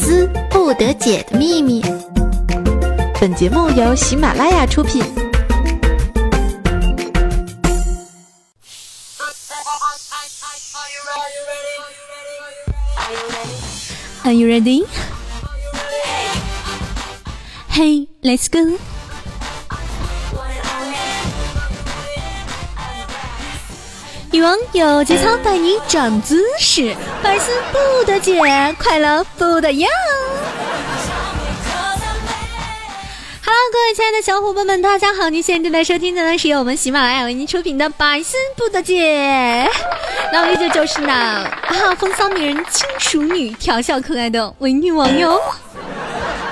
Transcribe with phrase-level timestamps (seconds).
[0.00, 1.82] 丝不得解的秘密。
[3.20, 5.02] 本节目由喜马拉雅出品。
[14.24, 14.84] Are you ready?
[17.70, 18.95] Hey, let's go.
[24.36, 28.38] 女王有节操带你长姿势，百思不得解，
[28.78, 29.88] 快乐不得要。
[33.42, 35.30] Hello，各位亲爱的小伙伴们，大家好！
[35.30, 39.66] 您现在正在收听的呢，是由我们喜马拉雅为您出品的《百思不得解》，
[40.30, 45.40] 那我依旧就是那啊，风骚女人、轻熟女、调笑可爱的伪女王哟。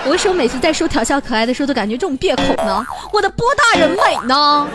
[0.07, 2.87] 我为什么每次在说调笑可爱的时候都感觉这种别口呢？
[3.13, 4.67] 我的波大人美呢？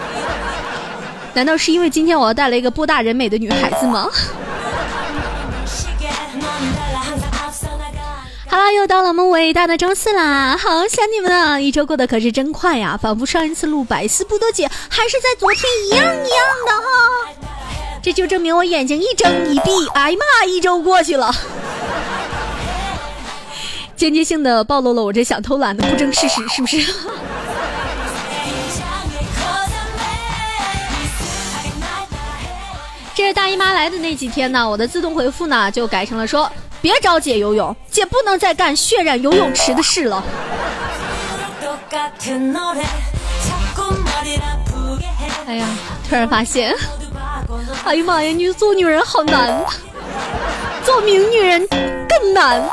[1.40, 4.10] 难道是因为今天我要带来一个波大人美的女孩子吗？
[8.46, 10.58] 好啦，又到了我们伟大的周四啦！
[10.58, 11.58] 好想你们啊！
[11.58, 16.84] 一周过得可是真快呀，仿佛上一次录百思不得解还是在昨天一样一样的哈。
[18.02, 21.34] 这就证明我眼睛一睁一闭，哎呀妈，一周过去了，
[23.96, 26.94] 间接性的暴露了我这想偷懒的不争事实，是不是？
[33.34, 36.52] 大姨妈来的那几天呢，我的自动回复呢就改成了说。
[36.82, 40.24] 别找姐游泳，姐不能再干血染游泳池的事了。
[45.46, 45.68] 哎呀，
[46.08, 46.74] 突然发现，
[47.84, 49.62] 哎呀妈呀，你做女人好难，
[50.86, 52.64] 做名女人更难。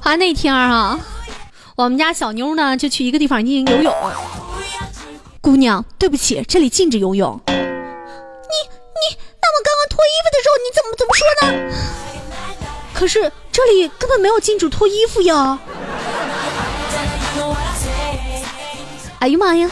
[0.00, 0.98] 啊，那天啊，
[1.76, 3.94] 我们家小妞呢就去一个地方进行游泳。
[5.42, 7.40] 姑娘，对不起，这里禁止游泳。
[7.46, 7.60] 你你，
[9.40, 11.48] 那我刚刚脱衣服的时候，你怎么怎么说呢？
[12.92, 15.58] 可是这里根本没有禁止脱衣服呀！
[19.20, 19.70] 哎呀妈呀，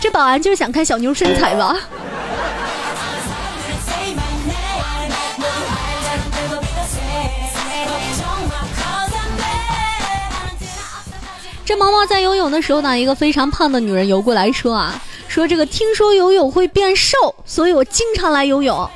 [0.00, 1.76] 这保安就是想看小妞身材吧？
[11.72, 17.16] 这毛毛在游泳的时候呢，一个非常胖的女人游过来说啊，说这个听说游泳会变瘦，
[17.46, 18.86] 所以我经常来游泳。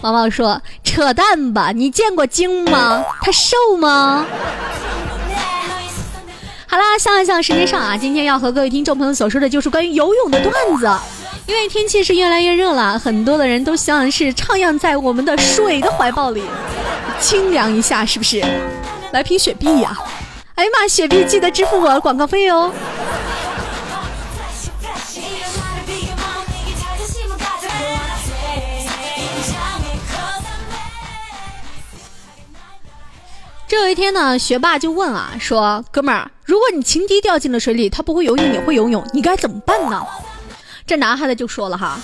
[0.00, 3.04] 毛毛说：“扯淡吧，你见过鲸吗？
[3.22, 4.24] 它瘦吗？”
[6.70, 10.88] 好啦，笑一笑，时间上啊，今天要和各位听众朋友所说的就是关于游泳的段子。
[11.48, 16.44] 因为天气是越来越热了，很多的人都希望是徜徉在我们的水的怀抱里，
[17.18, 18.40] 清凉一下，是不是？
[19.10, 19.98] 来瓶雪碧呀！
[20.62, 22.72] 哎呀妈，雪碧记得支付我广告费哦。
[33.66, 40.06] 这有一天呢，学霸就问啊，说：“哥们儿，如果你情敌掉进了水里，他不会游泳，你会游泳，你该怎么办呢？”
[40.86, 41.98] 这男孩子就说了哈：“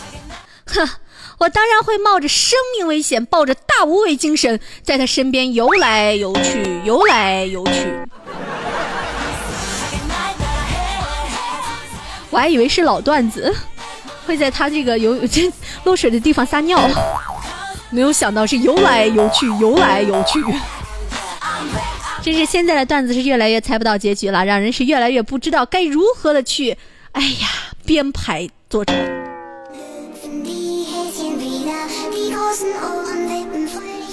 [0.66, 0.88] 哼，
[1.38, 7.72] 我当然会冒着生命危险，抱着大无畏精神，在他身边游来游去，游来游去。”
[12.30, 13.54] 我还以为是老段子，
[14.26, 15.50] 会在他这个游这
[15.84, 16.78] 落水的地方撒尿，
[17.90, 20.38] 没有想到是游来游去，游来游去。
[22.20, 26.76] 真是现在的段子是越来越猜不到结局了，让人是越来越不知道该如何的去，
[27.12, 27.48] 哎呀，
[27.86, 28.92] 编排作者。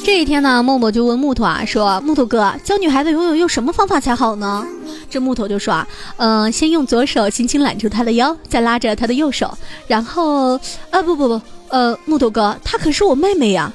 [0.03, 4.65] 这一天呢，默默就问木头啊，说木头哥，教女孩子游泳用什么方法才好呢？
[5.09, 5.87] 这木头就说啊，
[6.17, 10.59] 嗯，先用左手轻轻揽住她的腰，再拉着她的右手，然后，
[10.91, 13.71] 啊不不不，呃，木头哥，她可是我妹妹呀，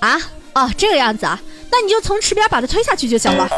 [0.00, 0.18] 啊，
[0.54, 1.40] 哦，这个样子啊。
[1.70, 3.48] 那你就从池边把她推下去就行了。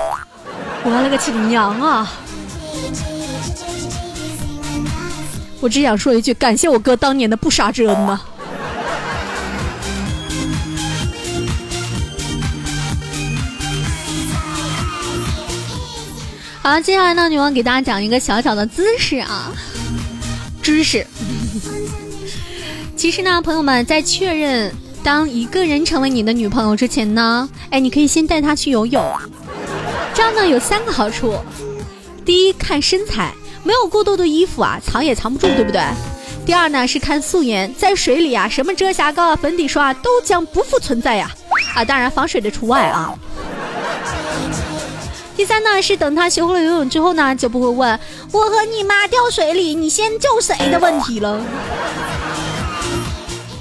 [0.85, 2.13] 我勒个亲娘啊！
[5.61, 8.21] 我只想说一句，感谢我哥当年的不杀之恩呐。
[16.67, 19.53] 好，接下来呢，女王给大家讲一个小小的姿势啊，
[20.63, 21.07] 知识。
[22.97, 24.73] 其实呢，朋友们在确认。
[25.03, 29.05] 当一个人成为你的女朋友之前呢，哎，你可以先带她去游泳，
[30.15, 31.35] 这样呢有三个好处。
[32.25, 35.83] 第一，看身材，没有过多的衣服啊，藏也藏不住，对不对？
[36.47, 41.31] 第二呢是看素颜，在水里啊，什么遮瑕膏啊、粉底刷都将不复存在呀，
[41.75, 43.15] 啊，当然防水的除外啊。
[45.37, 48.01] 第三呢是等他学会了游泳之后呢，就不会问
[48.33, 51.41] 我和你妈掉水里，你先救谁的问题了。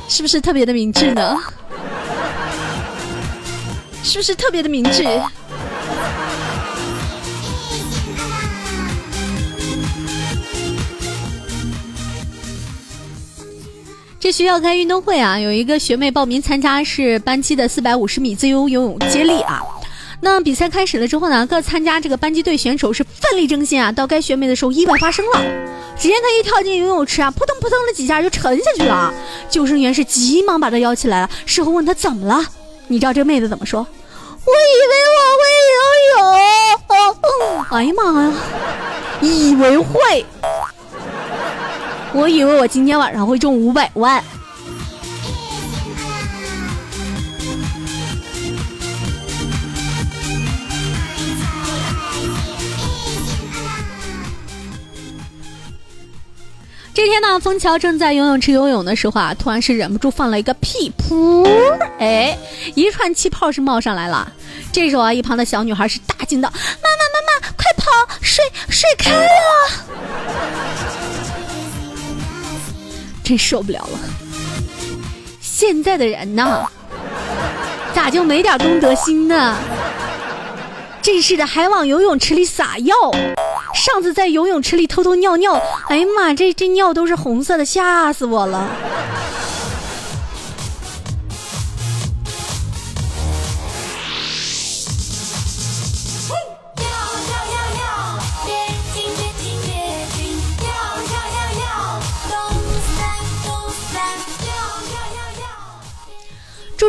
[0.08, 1.40] 是不是特别的明智呢？
[4.04, 5.04] 是不是特别的明智？
[14.20, 19.62] 这学校开运动会啊，有一个学妹报名参加是班级的四百五十米自由游泳接力啊。
[20.24, 23.92] 那比赛开始了之后呢，各参加这个班级队选手是奋力争先啊。
[23.92, 25.34] 到该学妹的时候，意外发生了，
[26.00, 29.14] 只见她一跳进游泳池啊，扑通扑通的几下就沉下去了。
[29.50, 32.42] 救生员是急忙把她邀起来了，事后问她怎么了，
[32.88, 33.86] 你知道这妹子怎么说？
[34.46, 35.44] 我以为我会
[35.74, 35.84] 游
[36.16, 36.32] 泳。
[37.72, 38.32] 哎呀妈呀，
[39.20, 40.26] 以为会。
[42.14, 44.24] 我以为我今天晚上会中五百万。
[57.44, 61.46] 枫桥正在游泳池游泳的时候啊，突然是忍不住放了一个屁，噗！
[62.00, 62.38] 哎，
[62.74, 64.32] 一串气泡是冒上来了。
[64.72, 67.84] 这时候啊，一旁的小女孩是大惊道：“妈妈，妈妈，快跑！
[68.22, 69.28] 水水开了！”
[73.26, 74.00] 真受不了了！
[75.42, 76.66] 现在的人呐，
[77.94, 79.58] 咋就没点公德心呢？
[81.02, 82.96] 真是的，还往游泳池里撒药。
[83.74, 85.60] 上次在游泳池里偷偷尿尿，
[85.90, 88.70] 哎呀妈，这这尿都是红色的，吓死我了！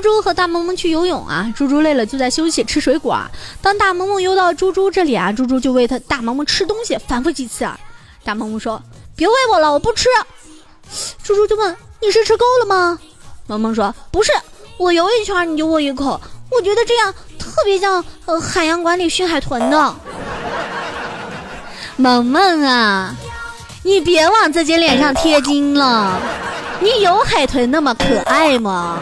[0.04, 3.18] 猪和大萌萌去游泳啊，猪猪累了就在休息吃水果。
[3.62, 7.80] 当大萌萌游到猪猪这里啊，猪猪就喂他大萌萌吃东西，反复几次啊。
[8.22, 8.82] 大萌萌说
[9.16, 10.10] ：“别喂我了，我不吃。”
[11.24, 12.98] 猪猪就问：“你是吃够了吗？”
[13.48, 14.30] 萌萌说：“不是，
[14.76, 16.20] 我游一圈你就喂一口，
[16.50, 19.94] 我觉得这样特别像呃海洋馆里训海豚的。”
[21.96, 23.14] 萌萌啊，
[23.82, 26.20] 你别往自己脸上贴金了，
[26.80, 29.00] 你有海豚那么可爱吗？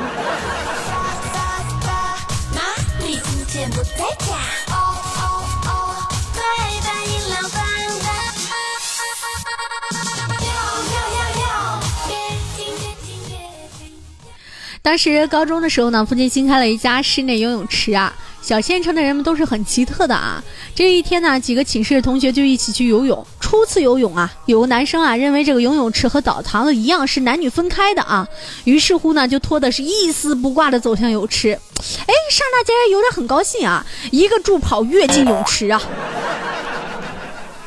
[14.83, 18.13] 当时高中的时候呢，附近新开了一家室内游泳池啊。
[18.43, 20.43] 小县城的人们都是很奇特的啊。
[20.75, 23.25] 这一天呢，几个寝室的同学就一起去游泳。
[23.39, 28.27] 初次游泳啊，有个男生啊认为这个游泳池和澡堂子一样是男女分开的啊，
[28.65, 31.53] 于是乎呢就脱的是一丝不挂的走向泳池。
[31.53, 35.81] 哎，刹那间有点很高兴啊，一个助跑跃进泳池啊。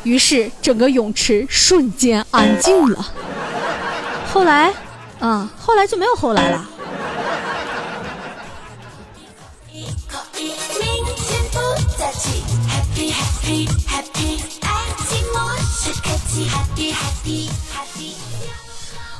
[0.04, 3.14] 于是整个泳池瞬间安静了。
[4.34, 4.74] 后来，
[5.22, 6.70] 嗯，后来就没有后来了。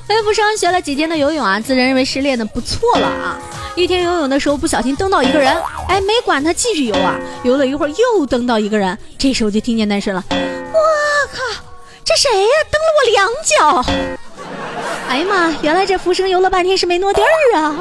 [0.08, 3.38] 微福生学了几天的游泳啊，自认为是练的不错了啊。
[3.76, 5.56] 一天游泳的时候不小心蹬到一个人，
[5.88, 7.20] 哎，没管他，继续游啊。
[7.44, 10.36] 游了一会儿又蹬到一个人，这时候就听见男生了：“我
[11.32, 11.62] 靠，
[12.04, 12.48] 这谁呀？
[12.72, 13.86] 蹬了我两脚！”
[15.08, 17.76] 哎呀妈，原来这浮生游了半天是没挪地儿啊。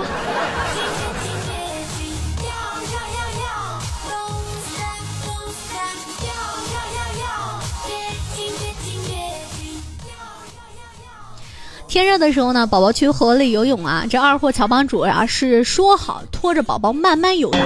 [11.94, 17.58] 天热的时候呢，宝宝去河里游泳啊，这二货乔帮主啊是说好拖着宝宝慢慢游的，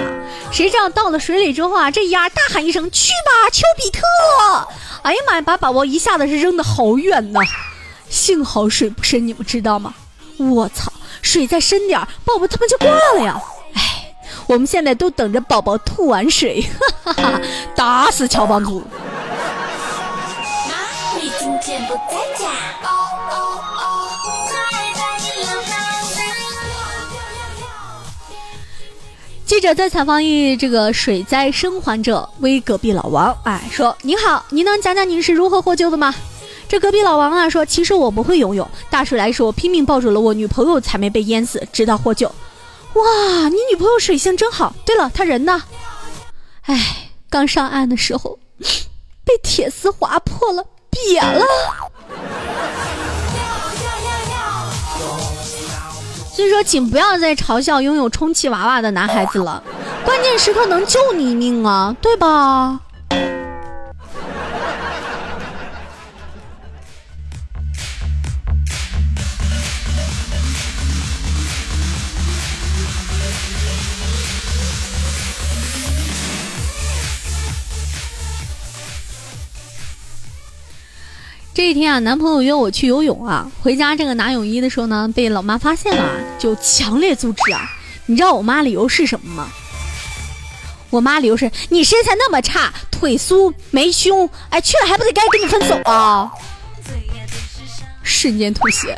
[0.53, 4.03] 谁知道到了水里之后啊，这丫大喊一声：“去吧，丘比特！”
[5.01, 7.41] 哎呀妈呀，把宝宝一下子是扔的好远呐！
[8.11, 9.95] 幸好水不深，你们知道吗？
[10.37, 10.93] 我操，
[11.23, 13.41] 水再深点宝宝他妈就挂了呀！
[13.73, 14.15] 哎，
[14.47, 16.63] 我们现在都等着宝宝吐完水，
[17.03, 17.41] 哈哈哈，
[17.75, 18.81] 打死乔帮主！
[20.69, 22.51] 妈，你今天不在家。
[29.49, 36.14] 记者在采访一这个水灾生还者，为隔壁老王，哎，说您好，您能讲讲您是如何获救的吗？
[36.69, 42.28] 这隔壁老王啊说，其实我不会游泳，大水来时我拼命抱住了我女朋友，才没被淹死，直到获救。
[42.93, 44.75] 哇，你女朋友水性真好。
[44.85, 45.62] 对了，她人呢？
[46.67, 48.38] 哎，刚上岸的时候
[49.25, 51.43] 被铁丝划破了，瘪了。
[56.38, 59.61] 所以说，请不要再嘲笑拥有充气娃娃的男孩子了，
[60.04, 62.78] 关键时刻能救你一命啊，对吧？
[81.59, 87.69] 这一天啊，男朋友约我去游泳啊，回家这个拿泳衣的时候呢，被老妈发现了，就强烈阻止啊。
[88.07, 89.49] 你知道我妈理由是什么吗？
[90.88, 96.31] 我妈理由是你身材那么差，腿粗没胸，哎，去了还不得该跟你分手啊！
[98.05, 98.97] 瞬间吐血，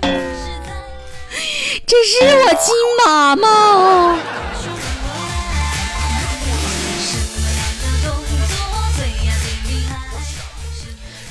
[1.86, 2.74] 这是我亲
[3.06, 4.18] 妈吗？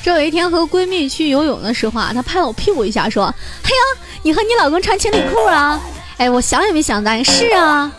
[0.01, 3.25] 这有一天和闺蜜去游泳的时候啊，她拍我屁股一下，说
[3.63, 5.79] ：“嘿呀，你和你老公穿情侣裤啊？”
[6.18, 7.91] 哎，我想也没想到，是啊。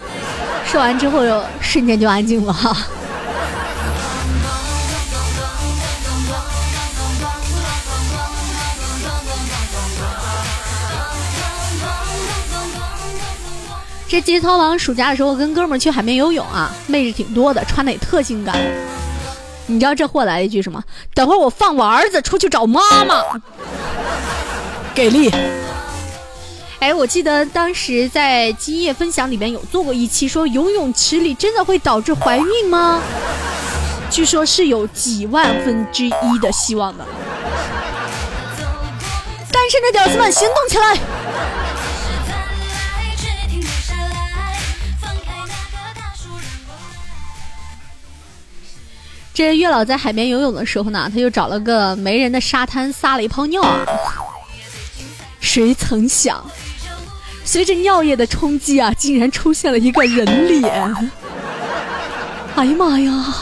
[0.65, 1.21] 说完之后，
[1.61, 2.55] 瞬间就安静了。
[14.09, 18.57] 这节操王暑假的时候跟哥们儿去海边游泳啊，妹子挺多的，穿的也特性感。
[19.71, 20.83] 你知道这货来了一句什么？
[21.15, 23.23] 等会儿我放我儿子出去找妈妈。
[24.93, 25.31] 给力！
[26.81, 33.01] 哎，我记得当时在今夜分享里面有做过一期，说游泳池里真的会导致怀孕吗？
[34.11, 37.07] 据说是有几万分之一的希望的。
[39.53, 40.99] 单身的屌丝们行动起来！
[49.41, 53.87] 这月老在海边游泳的时候呢，他就找了个没人的沙滩撒了一泡尿啊。
[55.41, 56.45] 谁曾想，
[57.43, 60.95] 随着尿液的冲击啊，竟然出现了一个人脸！
[62.55, 63.35] 哎呀妈呀！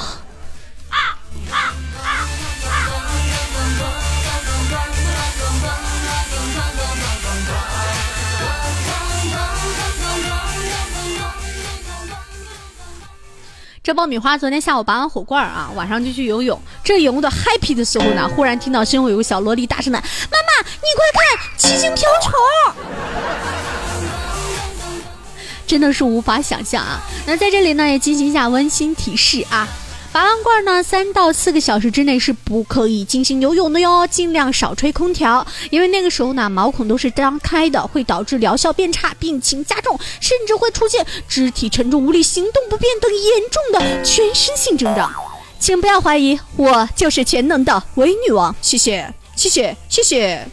[13.89, 16.61] 这爆米花昨天下午拔完火罐啊，晚上就去游泳。
[16.85, 19.99] 这游的 happy 的时候呢，忽然听到身后有个小萝莉大声的
[20.31, 21.25] ：“妈妈，你快看，
[21.57, 22.31] 七星瓢虫！”
[25.67, 27.01] 真的是无法想象啊。
[27.25, 29.67] 那在这里呢，也进行一下温馨提示啊。
[30.19, 45.09] 拔完罐呢，三到四个小时之内是不可以进行游泳的哟，尽量少吹空调，因为那个时候呢，毛孔都是张开的，会导致疗效变差、病情加重，甚至会出现肢体沉重、无力、行动不便等严重的全身性症状。
[45.61, 48.53] 请不要怀疑，我就是全能的伪女王。
[48.61, 50.45] 谢谢，谢谢，谢谢。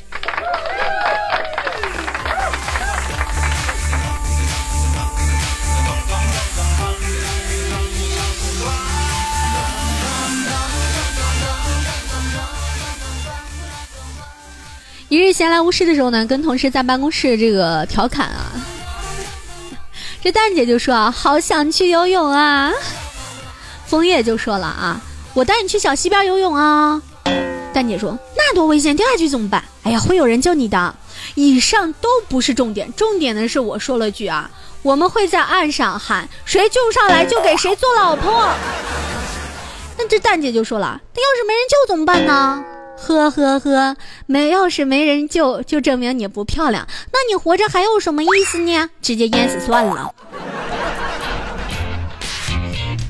[15.07, 18.51] 一日闲来无事的时候呢，跟同事在办公室这个调侃啊，
[20.23, 22.71] 这蛋姐就说啊，好想去游泳啊。
[23.85, 24.99] 枫叶就说了啊，
[25.35, 26.99] 我带你去小溪边游泳啊。
[27.71, 29.63] 蛋姐说那多危险，掉下去怎么办？
[29.83, 30.95] 哎呀，会有人救你的。
[31.35, 34.49] 以上都不是重点，重点的是我说了句啊，
[34.81, 38.49] 我们会在岸上喊，谁救上来就给谁做老婆。
[39.99, 42.65] 那这蛋姐就说了，那要是没人救怎么办呢？
[42.97, 46.87] 呵呵呵，没要是没人救，就证明你不漂亮。
[47.11, 48.89] 那你活着还有什么意思呢？
[49.01, 50.13] 直接淹死算了。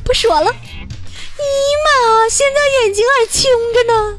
[0.03, 1.45] 不说了，尼
[1.85, 4.17] 玛，现在眼睛还青着呢。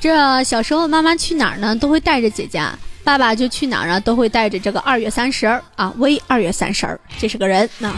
[0.00, 2.62] 这小时候妈妈去哪儿呢，都会带着姐姐。
[3.04, 4.00] 爸爸就去哪儿呢？
[4.00, 7.68] 都会带着这个二月三十儿啊，微二月三十儿，这是个人。
[7.78, 7.94] 那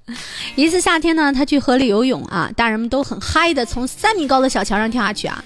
[0.56, 5.44] 一次夏天呢，他去河里游泳啊，大人们都很嗨的从三米高的小桥上跳下去啊。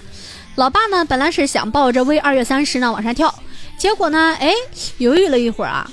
[0.55, 3.33] 老爸呢，本来是想抱着微二月三十呢往上跳，
[3.77, 4.53] 结果呢，哎，
[4.97, 5.89] 犹豫了一会儿啊，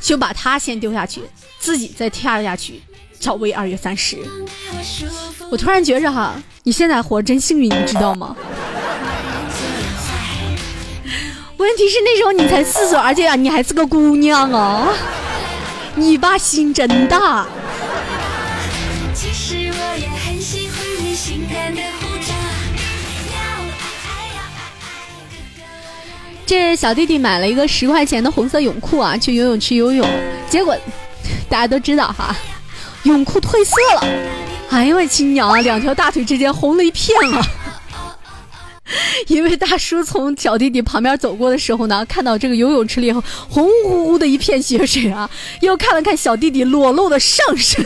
[0.00, 1.22] 就把他先丢下去，
[1.58, 2.82] 自己再跳下去
[3.18, 4.18] 找微二月三十。
[5.50, 8.36] 我突然觉着哈，你现在活真幸运，你知道吗？
[11.60, 14.88] 问题是那时候你才四岁，而且啊，你还是个姑娘啊，
[15.94, 17.46] 你爸心真大。
[26.46, 30.08] 这小弟弟买了一个十块钱的红色泳裤啊，去游泳池游泳，
[30.48, 30.74] 结果
[31.50, 32.34] 大家都知道哈，
[33.02, 34.08] 泳裤褪色了。
[34.70, 37.46] 哎呦我亲娘啊，两条大腿之间红了一片啊！
[39.28, 43.22] 一位大叔从小弟弟旁边走过的时候呢，看到这个游泳池里红
[43.84, 45.28] 乎乎的一片血水啊，
[45.60, 47.84] 又看了看小弟弟裸露的上身，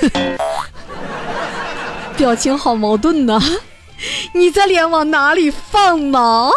[2.17, 3.41] 表情好矛盾呢。
[4.35, 6.51] 你这脸往哪里放呢？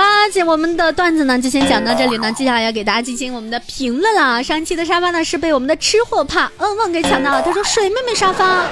[0.00, 2.32] 了，姐，我们的段子呢就先讲到这里呢。
[2.32, 4.42] 接下来要给大家进行我们的评论了。
[4.42, 8.64] 上期的沙发呢是被我们的吃货怕嗯嗯给抢到了，他说水妹妹沙发，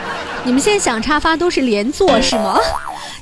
[0.44, 2.58] 你们现在想沙发都是连坐是吗？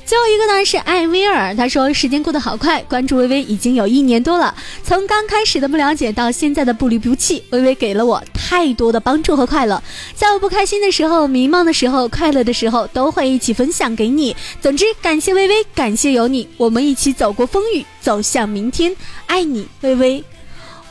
[0.05, 4.53] 最后一个呢是艾薇儿，他说时间过得好快，关注微微已经有一年多了，
[4.83, 9.81] 从刚开始的不了解到现在的不离不弃，微微给了我太多的帮助和快乐，
[10.13, 14.35] 在我不开心的时候、迷茫的时候、快乐的时候，都会一起分享给你。
[14.59, 18.93] 总之，感谢微微，感谢有你，我们一起走过风雨，走向明天，
[19.27, 20.23] 爱你，微微。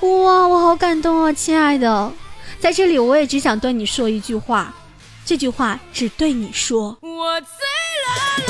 [0.01, 2.11] 哇，我好感动啊，亲爱的，
[2.59, 4.75] 在这里我也只想对你说一句话，
[5.27, 6.97] 这句话只对你说。
[7.03, 8.50] 我醉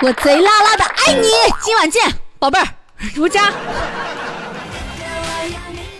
[0.00, 1.28] 我贼拉拉的爱你，
[1.64, 2.00] 今晚见，
[2.38, 2.68] 宝贝儿，
[3.14, 3.52] 如家。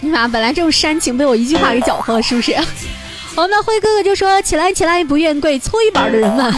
[0.01, 2.53] 你妈，本来这种煽情被我一句话给搅和了，是不是？
[3.35, 6.55] 我们的辉哥哥就说：“起来起来，不愿跪，搓衣板的人们。”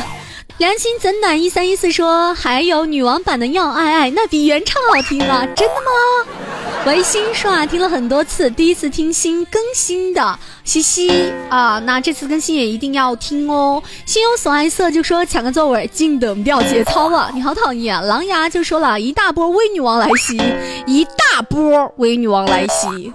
[0.58, 1.42] 良心怎暖？
[1.42, 5.90] 一三一四说：“还有女王版的要爱爱，那比原唱好听啊，真的吗？”
[6.86, 13.82] 维新说啊，听了很多次，第一次听新更新的，嘻嘻啊，那这次更新也一定要听哦。
[14.06, 18.00] 心有所爱色就说抢个座位，静等掉节操了，你好讨厌啊。
[18.00, 20.40] 狼牙就说了一大波微女王来袭，
[20.86, 23.12] 一大波微女王来袭。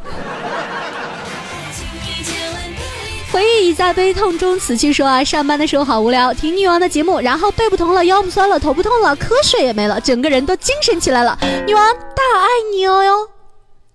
[3.31, 4.93] 回忆已在悲痛中死去。
[4.93, 11.37] 说啊，上班的时候好无聊，听女王的节目，然后背不疼了，腰不酸了，头不痛了，瞌睡也没了，整个人都精神起来了。
[11.65, 13.34] 女王大爱你哦哟。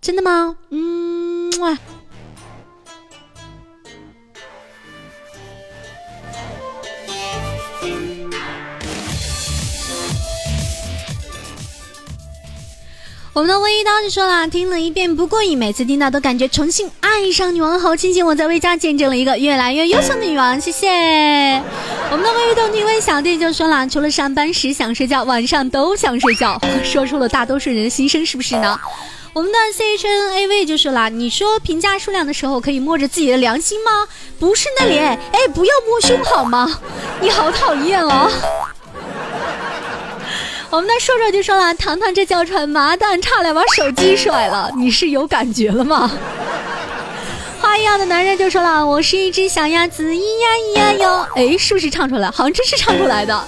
[0.01, 0.57] 真的吗？
[0.71, 1.77] 嗯，哇。
[13.33, 20.89] 我们的微一刀就说了，听了一遍不过瘾，每次听到都感觉重新爱上女王，好庆幸我在魏家见证了一个越来越优秀的女王，谢谢。
[22.11, 28.79] 我们的微一动听微小弟就说了，除了上班时想睡觉，晚上都想睡觉，说出了大多数人的心声，是不是呢？
[29.33, 34.09] 我们的 C H N A V 就说了，你说评价数量的时候可以摸着自己的良心吗？
[34.41, 36.81] 不是那脸，哎，不要摸胸好吗？
[37.21, 38.29] 你好讨厌哦。
[40.71, 46.11] 我们的硕硕就说了，糖糖这叫船麻蛋，差点把手机甩了，你是有感觉了吗？
[47.61, 52.29] 花一样的男人就说了，我是一只小鸭子，咿呀咿呀哟，哎，是不是唱出来？
[52.33, 53.41] 好像真是唱出来的。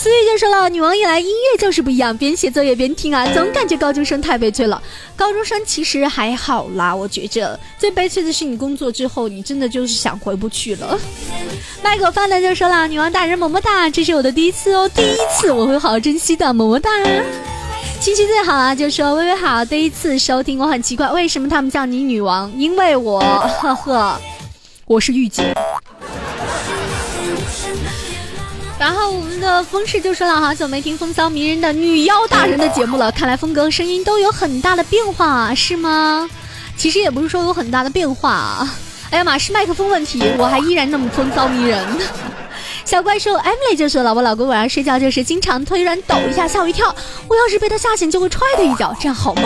[0.00, 4.80] 思雨就说了，女王一来，音乐就是不一样，边写作业边听啊，总感觉高中生太悲催了。
[5.16, 10.96] 高中生其实还好啦，我觉着最悲催的是你工作之后，你真的就是想回不去了。
[11.82, 16.88] 麦狗发的就说了，女王大人么么哒，这是我的第一次哦，第一次我会好好珍惜的，么么哒。
[18.00, 24.20] 亲戚最好啊，就说微微好，第一次收听，我很奇怪为什么他们叫你女王，因为我呵呵，
[24.86, 25.52] 我是御姐。
[28.78, 36.30] 然后我们的风氏就说了，好久没听风骚迷人的女妖大人的节目了，看来风格声音都有很大的变化，是吗？
[36.76, 38.68] 其实也不是说有很大的变化，
[39.10, 41.84] 哎呀妈，是麦克风问题，我还依然那么风骚迷人。
[42.84, 46.94] 小怪兽 Emily 就说了，我老公晚上睡觉就是经常突然抖一下，吓我一跳，
[47.26, 49.42] 我要是被他吓醒，就会踹他一脚，这样好吗？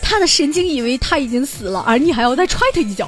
[0.00, 3.06] 他的神经以为他已经死了，而你还要再踹他一脚。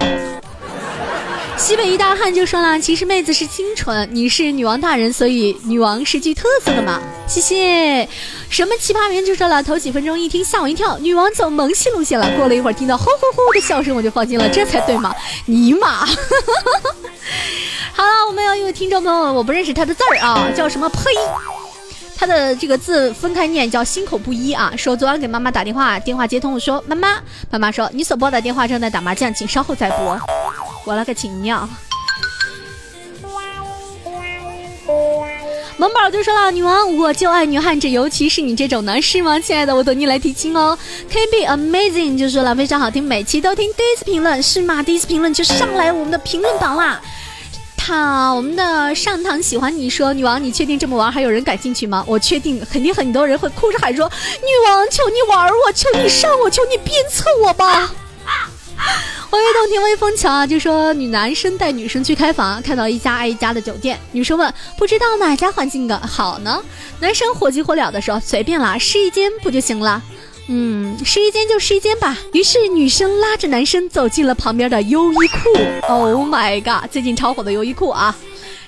[1.59, 7.01] 西北一大汉就说了，其实妹子是清纯，你是女王大人，所以女王是具特色的嘛。
[7.27, 8.07] 谢谢。
[8.51, 12.31] 什么奇葩名就说了，头几分钟一听吓我一跳，女王走萌系路线了。
[12.37, 15.14] 过了一会儿听到吼吼吼的笑声，我就放心了，这才对嘛。
[15.47, 16.05] 尼玛。
[17.92, 21.01] 好了，我们有一位听众朋友，我不认识他的字儿啊，叫什么呸？
[22.16, 24.72] 他的这个字分开念叫心口不一啊。
[24.76, 30.18] 说昨晚给妈妈打电话，电话接通，我说妈妈，妈妈说你所拨打电话正在打麻将，请稍后再拨。
[30.85, 31.68] 我了个亲娘！
[35.79, 39.38] 萌宝就说了：“女王，我就爱女汉子，尤其是你这种男士吗？
[39.38, 40.79] 亲爱的，我等你来提亲哦。
[41.11, 44.83] ”KB Amazing 就说了：“非常好听，每期都听。”第一次评论是吗？
[44.83, 46.98] 第一次评论就上来我们的评论榜啦！
[47.87, 54.11] 好我们的上堂喜欢你说：“女王，你确定这么玩还有人感兴趣吗？”我确定，肯定很多人会哭着喊说
[54.42, 57.88] ：“女王，求你玩我，求你上我，求你鞭策我吧！”
[59.31, 66.61] 我一动听微风桥啊，就说女男生带女生去开房，看到一家挨一家的酒店，女生问不知道哪家环境个好呢？
[66.99, 70.03] 男生火急火燎的说随便啦，试一间不就行了？
[70.49, 72.17] 嗯，试衣间就试衣间吧。
[72.33, 75.39] 于是女生拉着男生走进了旁边的优衣库。
[75.89, 78.17] Oh my god，最近超火的优衣库啊！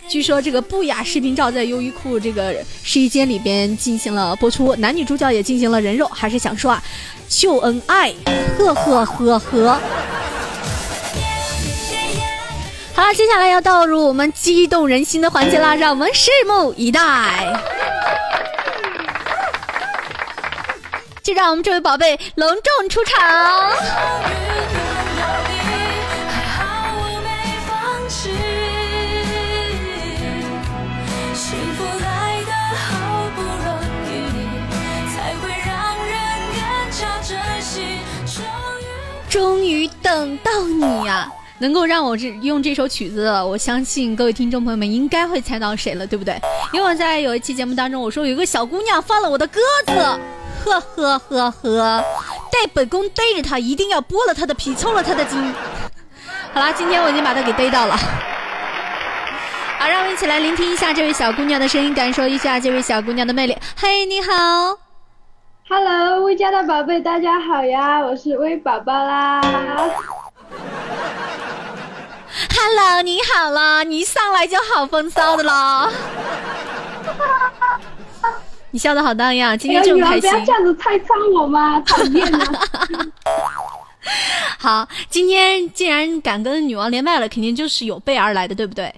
[0.08, 6.82] 据说这个不雅视频照在优衣库这个试衣间里边进行了播出，男女主角也进行了人肉，还是想说啊，
[7.28, 8.12] 秀恩爱，
[8.58, 9.80] 呵呵呵呵。
[12.94, 17.77] 好了，接下来要倒入我们激动人心的环节啦，让我们拭目以待。
[21.28, 23.70] 就让我们这位宝贝隆重出场。
[39.28, 41.30] 终于等到你呀！
[41.58, 46.40] 能够让我这用这首曲子，我相信各位听众朋友们应该会猜到谁了，对不对？
[46.72, 49.92] 因为我在有一期节目当中，我说有一个小姑娘放了我的鸽子，
[50.64, 52.04] 呵呵呵呵，
[52.50, 55.54] 待本宫逮着他，一定要剥了他的皮，抽了他的筋。
[56.52, 57.96] 好啦，今天我已经把他给逮到了。
[59.78, 63.56] 好，让我们一起来聆听一下这位小姑娘的声音，感受一下这位小姑娘的魅力。
[63.76, 64.78] 嘿，你好。
[65.68, 69.40] Hello，微家的宝贝，大家好呀，我是微宝宝啦。
[72.56, 75.90] Hello，你好啦，你一上来就好风骚的了。
[78.70, 80.30] 你笑的好荡漾，今天这么开心。
[80.30, 82.62] 不要这样子拆穿我嘛， 讨厌啊！
[84.58, 88.94] 好，今天既然敢跟女王连麦了，肯定就是有备而来的，对不对？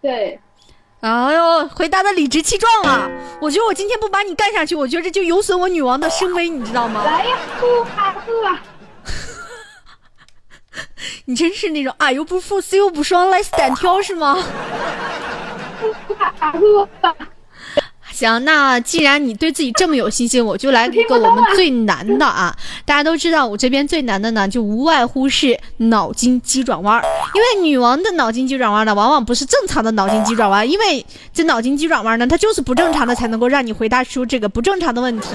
[0.00, 0.40] 对。
[1.00, 3.10] 哎呦，回答的理直气壮啊！
[3.40, 7.02] 我觉得我今天不把你干下去，我觉得就有损我女王的声威，你知道吗？
[7.04, 8.62] 来呀，不啊不啊！
[11.26, 14.36] 你真是那种啊又不富死又不爽来单挑是吗？
[16.06, 17.14] 不啊不啊！
[18.12, 22.54] 行，那既然你对自己这么有信心，我就来一个我们最难的啊！
[22.84, 27.02] 大家都知道，我这边最难的呢，就无外乎是脑筋急转弯。
[27.34, 35.30] 因为女王的脑筋急转弯呢，往往不是正常的脑筋急转弯，因为这脑筋急转弯呢，它就是不正常的才能够让你回答出这个不正常的问题。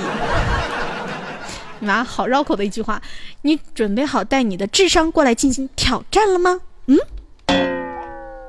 [1.80, 3.02] 妈，好绕口的一句话！
[3.42, 6.60] 你准备好带你的智商过来进行挑战了吗？
[6.86, 6.98] 嗯，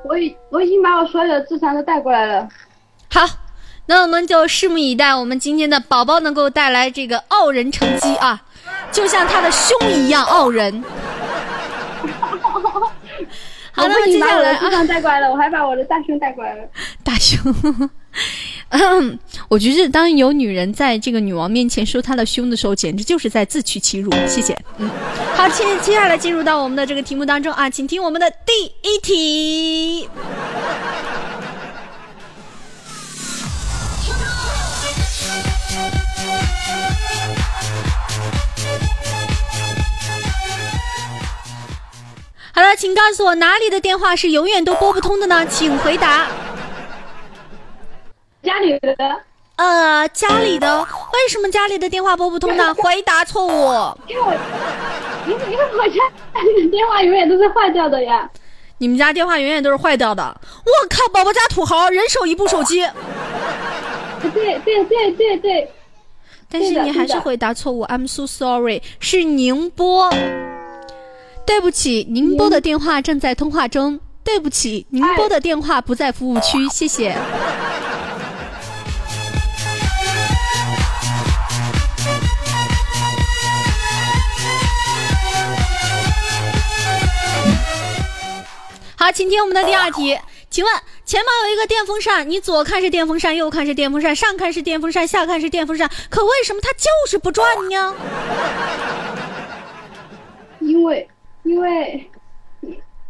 [0.05, 2.47] 我已我已经把我所有的智商都带过来了。
[3.09, 3.21] 好。
[3.89, 8.39] 那我们就拭目以待，我们今天的宝宝能够带来这个傲人成绩啊，
[8.91, 10.83] 就像他的胸一样傲人。
[13.71, 16.63] 好，那么接下来啊，带过来了，我还把我的大胸带过来了。
[17.03, 17.51] 大 胸，
[19.47, 24.11] 我觉得当有女人在这个女王面前说她的胸的时候，简直就是在自取其辱。
[24.27, 24.55] 谢谢。
[24.77, 24.87] 嗯，
[25.35, 30.07] 好，接接下来进入到我们的这个题目当中啊，请听我们的第一题。
[42.59, 45.45] 好了，请告诉我哪里的电话是永远都拨不通的呢？
[45.45, 46.27] 请回答。
[48.43, 48.93] 家里的。
[49.55, 50.81] 呃，家里的。
[50.81, 52.73] 为什么家里的电话拨不通呢？
[52.75, 53.97] 回答错误。
[54.07, 54.33] 因为我，
[55.25, 56.01] 因为因为我家
[56.69, 58.29] 电话永远都是坏掉的呀。
[58.79, 60.21] 你们家电话永远都是坏掉的。
[60.21, 62.85] 我靠，宝宝家土豪，人手一部手机。
[64.33, 65.71] 对对对对对。
[66.51, 67.85] 但是你还是回答错误。
[67.85, 70.11] I'm so sorry，是宁波。
[71.49, 73.99] 对不起，您拨的电话正在通话中。
[74.23, 77.17] 对不起，您拨的电话不在服务区，谢谢。
[88.95, 90.15] 好，请听我们的第二题。
[90.51, 90.71] 请问
[91.03, 97.95] 前方有一个电风扇，你左看是电风扇，右看是电风扇，上看是电风扇，下看是电风扇，可为什么它就是不转呢？
[100.59, 101.09] 因为。
[101.43, 102.11] 因为，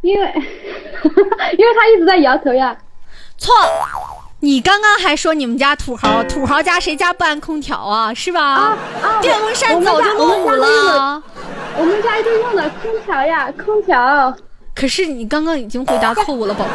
[0.10, 0.26] 因为，
[1.58, 2.76] 因为他一直在摇头呀。
[3.38, 3.54] 错，
[4.42, 8.12] 你刚刚还说你们家土豪，土豪家谁家不安空调啊？
[8.14, 8.42] 是吧？
[8.44, 9.22] 啊啊！
[9.22, 11.22] 电风扇早就落伍了。
[11.78, 14.36] 我们家一直用的空调呀，空调。
[14.74, 16.72] 可是你刚刚已经回答错误了，宝宝。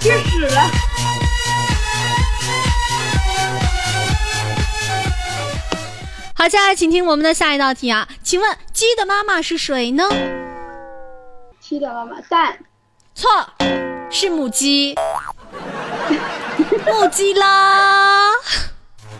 [0.00, 0.89] 别使了。
[6.40, 10.08] 好，接下来请听我们的下一道题啊，请问鸡的妈妈是谁呢？
[11.60, 12.58] 鸡的妈妈蛋，
[13.14, 13.28] 错，
[14.08, 14.94] 是母鸡，
[16.86, 18.30] 母鸡啦，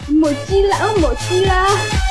[0.07, 2.10] 母鸡啦，母鸡啦。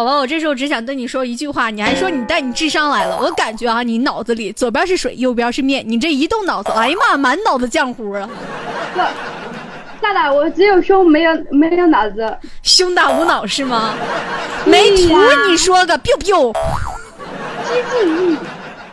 [0.00, 8.26] 宝宝宝，我这时候只想对你说一句话，你还说你带你智商来了，我感觉啊，你脑子里左边是水，右边是面，你这一动脑子，哎呀妈，满脑子浆糊啊！
[10.00, 13.94] 大大，我只有胸没有没有脑子，胸大无脑是吗？
[14.64, 15.14] 没图
[15.46, 16.50] 你说个 biu biu，
[17.68, 18.38] 机智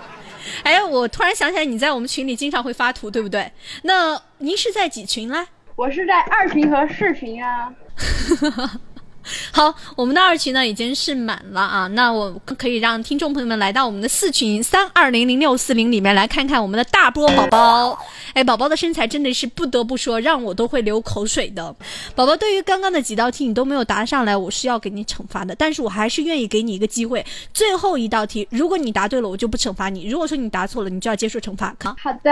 [0.64, 3.50] 哎，我突然想起来，你在我们群里经常会发图，对不对？
[3.84, 5.48] 那您是在几群嘞？
[5.78, 7.72] 我是在二群和四群啊。
[9.52, 18.00] 好，我们的二群呢已经是满了啊，那我可以让听众朋友们来到我们的四群三二零零六四零里面来看看我们的大波宝宝。
[18.34, 21.76] 哎，宝宝的身材真的是不得不说，让我都会流口水的。
[22.16, 27.26] 宝宝，对于刚刚的几道题你都没有答上来，我是要给你惩罚的，但是我还是愿意给你一个机会。
[27.54, 31.76] 最后一道题，如果你答对了，我就不惩罚你；如果说你答错了，你就要接受惩罚。
[32.00, 32.32] 好的，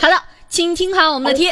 [0.00, 1.50] 好的，请听好我们的题。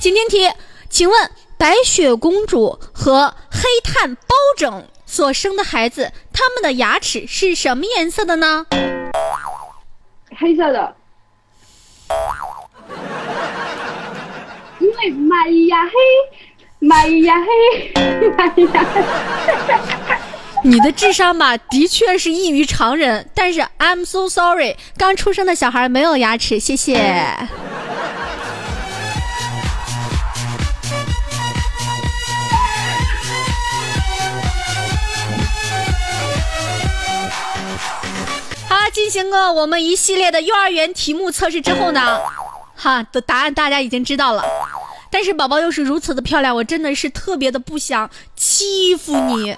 [0.00, 0.48] 今天题。
[0.94, 8.64] 请问白雪公主和黑炭包拯所生的孩子，他们的牙齿是什么颜色的呢？
[10.38, 10.94] 黑色的。
[14.78, 15.92] 因为玛呀黑，
[16.78, 17.92] 玛呀黑，
[18.30, 19.02] 玛呀黑。
[20.62, 27.34] 你的智商吧，的确是异于常人，但是 I'm so sorry，刚出生的小孩没有牙齿，谢谢。
[38.94, 42.20] 进行过我们一系列的幼儿园题目测试之后呢，
[42.76, 44.44] 哈的答案大家已经知道了。
[45.10, 49.56] 但是宝宝又是如此的漂亮，我真的是特别的不想欺负你。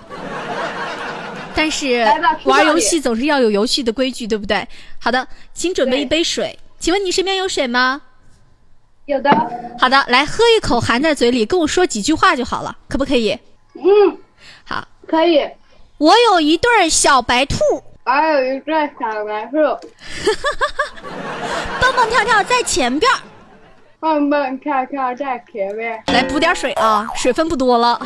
[1.55, 2.07] 但是
[2.44, 4.66] 玩游戏总是要有游戏的规矩，对不对？
[4.99, 6.59] 好的，请准备一杯水。
[6.79, 8.01] 请问你身边有水吗？
[9.05, 9.31] 有的。
[9.79, 13.38] 好的，来喝一口，含在嘴里，跟我说几句话就好了，可不可以？
[13.75, 14.18] 嗯，
[14.64, 15.46] 好，可以。
[15.99, 17.59] 我有一对小白兔。
[18.06, 19.56] 还有一个小白兔，
[21.80, 23.10] 蹦蹦跳跳在前边
[23.98, 26.00] 蹦蹦跳跳在前面。
[26.06, 28.00] 来补点水啊，水分不多了。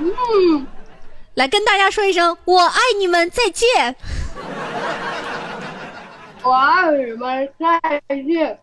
[0.00, 0.66] 嗯，
[1.34, 3.94] 来跟大家说一声，我爱你们，再见。
[6.44, 7.80] 我爱你们，再
[8.16, 8.58] 见。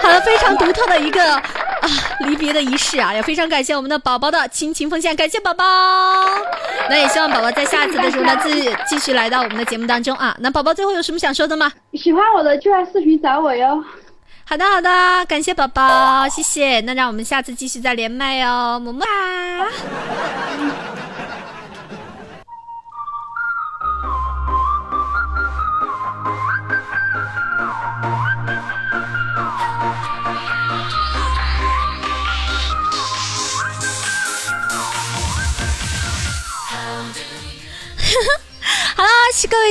[0.00, 1.42] 好了，非常独特的一个啊
[2.20, 5.64] 离别的仪式啊，也非常感谢我们的宝宝的亲情奉献，感谢宝宝。
[6.90, 8.50] 那也希望宝宝在下次的时候呢，自
[8.88, 10.36] 继续来到我们的节目当中啊。
[10.40, 11.72] 那宝宝最后有什么想说的吗？
[11.92, 13.82] 喜欢我的就来视频找我哟。
[14.46, 16.80] 好的好的，感谢宝宝，谢谢。
[16.80, 19.06] 那让我们下次继续再连麦哟，么么哒。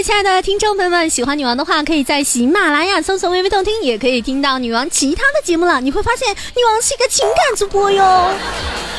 [0.03, 5.79] 亲爱的听众朋友们，喜欢女王的话，可以在喜马拉雅搜索“微微动听”，也可以听到女王其他的节目了。
[5.79, 8.03] 你会发现，女王是一个情感主播哟。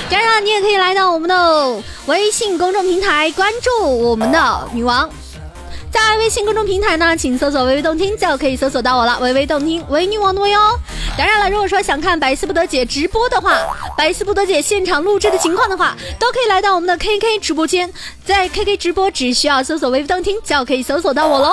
[0.08, 5.10] 当然，你也可以来到我们的微信公众平台，关注我们的女王。
[5.90, 9.18] 在微信公众平台呢，请搜索“微微动听”就可以搜索到我了。
[9.20, 10.78] 微微动听，为女王的微哦。
[11.16, 13.56] 当然了，如果说想看百思不得姐直播的话，
[13.96, 17.92] 百思不得姐现场录制的情况的话，都可以来到我们的 KK 直播间，
[18.24, 21.52] 在 KK 直播只需要搜索“微微动听”就可以搜索到我喽。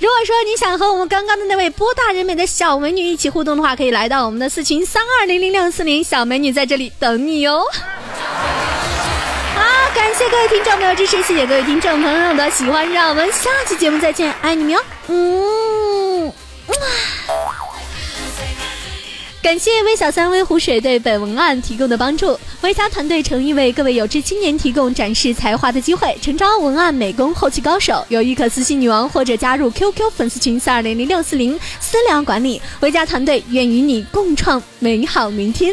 [0.00, 7.62] 如果说你想和我们刚刚的那位波大人美的小美女一起互动的话，可以来到我们的四群三二零零六四零，小美女在这里等你哟。
[9.94, 16.74] 感谢各位听众朋友支持，谢谢各位听众朋友的喜欢，让我们下期节目再见，爱你们哟，嗯，哇
[19.40, 35.72] 感谢微小三微湖水对本文案提供的帮助，微家团队诚意为各位有志青年提供展示才华的机会，诚招文案美工后期高手，有意可私信女王或者加入 QQ 粉丝群四二零零六四零私聊管理，微家团队愿与你共创美好明天。